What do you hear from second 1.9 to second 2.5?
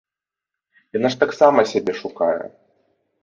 шукае!